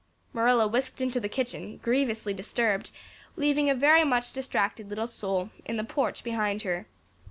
Marilla 0.33 0.67
whisked 0.67 0.99
into 0.99 1.19
the 1.19 1.29
kitchen, 1.29 1.77
grievously 1.77 2.33
disturbed, 2.33 2.89
leaving 3.35 3.69
a 3.69 3.75
very 3.75 4.03
much 4.03 4.33
distracted 4.33 4.89
little 4.89 5.05
soul 5.05 5.51
in 5.63 5.77
the 5.77 5.83
porch 5.83 6.23
behind 6.23 6.63
her. 6.63 6.87